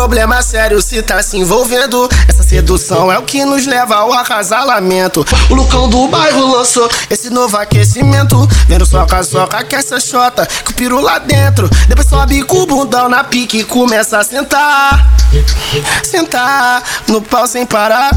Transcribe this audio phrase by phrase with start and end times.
[0.00, 2.08] problema sério se tá se envolvendo.
[2.26, 5.26] Essa sedução é o que nos leva ao acasalamento.
[5.50, 8.48] O Lucão do bairro lançou esse novo aquecimento.
[8.66, 11.68] Vendo soca, soca, que essa chota, com o piru lá dentro.
[11.86, 15.06] Depois sobe com o bundão na pique e começa a sentar.
[16.02, 18.10] Sentar no pau sem parar.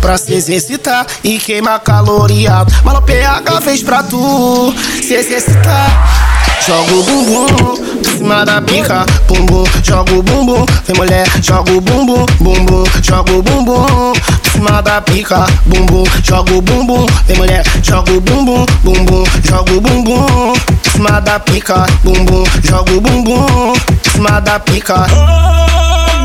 [0.00, 2.64] Pra se exercitar e queimar caloria.
[2.82, 6.36] Malo PH fez pra tu se exercitar.
[6.66, 7.95] Joga o bumbum
[8.26, 9.64] cima da pica, bumbum.
[9.84, 12.84] Joga o bumbum, vem mulher, joga o bumbum, bumbum.
[13.00, 16.02] Joga o bumbum em cima da pica, bumbum.
[16.24, 19.22] Joga o bumbum, vem mulher, joga o bumbum, bumbum.
[19.44, 22.42] Joga o bumbum em cima da pica, bumbum.
[22.64, 25.06] Joga o bumbum em cima da pica.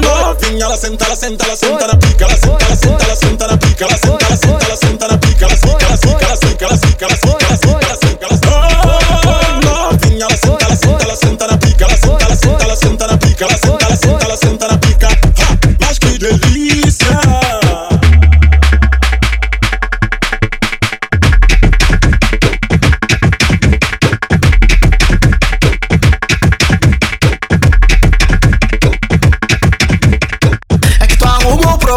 [0.02, 3.48] Novinha, ela senta, ela senta, ela senta na pica, ela senta, ela senta, ela senta
[3.48, 6.38] na pica, ela senta, ela senta, ela senta na pica, ela fica, ela fica, ela
[6.38, 7.81] fica, ela fica, ela fica, ela fica,
[13.96, 15.08] senta, ela senta, na pica.
[15.80, 16.61] Mas que delícia!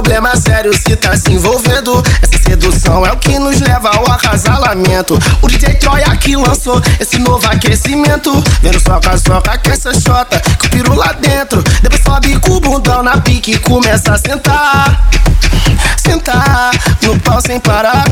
[0.05, 2.03] Problema sério se tá se envolvendo.
[2.21, 5.19] Essa sedução é o que nos leva ao acasalamento.
[5.41, 8.31] O DJ Troy aqui lançou esse novo aquecimento.
[8.61, 11.63] Vendo soca, soca, que essa chota, com o piru lá dentro.
[11.81, 15.09] Depois sobe com o bundão na pique e começa a sentar.
[15.97, 18.05] Sentar no pau sem parar.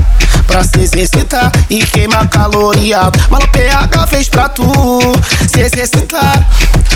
[0.46, 3.00] Pra se exercitar e queimar caloria.
[3.28, 4.64] Malo PH fez pra tu
[5.46, 6.48] se exercitar.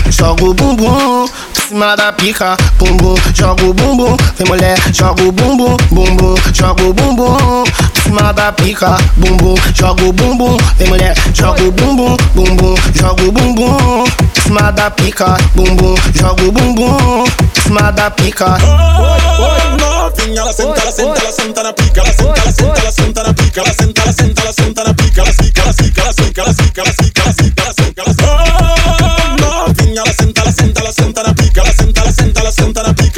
[0.09, 3.15] Joga o bumbum em cima da pica, bumbum.
[3.33, 6.35] Joga o bumbum, vem mulher, joga o bumbum, bumbum.
[6.53, 9.55] Joga o bumbum em cima da pica, bumbum.
[9.73, 12.75] Joga o bumbum, vem mulher, joga o bumbum, bumbum.
[12.93, 15.95] Joga o bumbum em cima da pica, bumbum.
[16.13, 18.57] Joga o bumbum em cima da pica.
[18.57, 22.91] Oi, novinha, ela senta, ela senta, ela senta na pica, ela senta, ela senta, ela
[22.91, 26.01] senta na pica, ela senta, ela senta, ela senta na pica, ela fica, ela fica,
[26.01, 27.16] ela fica, ela fica, ela fica,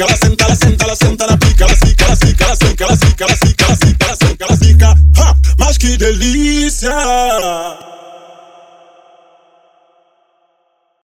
[0.00, 2.84] pica, ela senta, ela senta, ela senta na pica, ela fica, ela fica, ela fica,
[2.84, 4.96] ela fica, ela fica, ela fica, ela fica, ela fica, ela fica.
[5.58, 6.90] Mas que delícia!